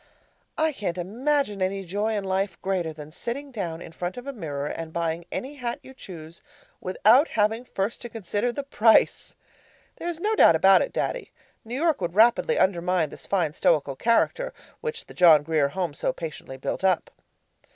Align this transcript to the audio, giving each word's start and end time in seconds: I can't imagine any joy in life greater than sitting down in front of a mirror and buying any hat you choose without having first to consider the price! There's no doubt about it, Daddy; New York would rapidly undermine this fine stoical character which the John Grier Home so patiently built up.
I 0.57 0.71
can't 0.71 0.97
imagine 0.97 1.61
any 1.61 1.85
joy 1.85 2.15
in 2.15 2.23
life 2.23 2.59
greater 2.63 2.91
than 2.91 3.11
sitting 3.11 3.51
down 3.51 3.83
in 3.83 3.91
front 3.91 4.17
of 4.17 4.25
a 4.25 4.33
mirror 4.33 4.65
and 4.65 4.91
buying 4.91 5.25
any 5.31 5.57
hat 5.57 5.77
you 5.83 5.93
choose 5.93 6.41
without 6.79 7.27
having 7.27 7.65
first 7.65 8.01
to 8.01 8.09
consider 8.09 8.51
the 8.51 8.63
price! 8.63 9.35
There's 9.97 10.19
no 10.19 10.33
doubt 10.33 10.55
about 10.55 10.81
it, 10.81 10.91
Daddy; 10.91 11.31
New 11.63 11.75
York 11.75 12.01
would 12.01 12.15
rapidly 12.15 12.57
undermine 12.57 13.11
this 13.11 13.27
fine 13.27 13.53
stoical 13.53 13.95
character 13.95 14.55
which 14.79 15.05
the 15.05 15.13
John 15.13 15.43
Grier 15.43 15.67
Home 15.67 15.93
so 15.93 16.11
patiently 16.11 16.57
built 16.57 16.83
up. 16.83 17.11